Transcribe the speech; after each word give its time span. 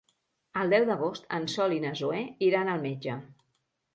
El 0.61 0.71
deu 0.73 0.85
d'agost 0.89 1.27
en 1.37 1.43
Sol 1.57 1.75
i 1.77 1.77
na 1.85 1.91
Zoè 2.01 2.23
iran 2.47 2.71
al 2.77 2.81
metge. 2.89 3.21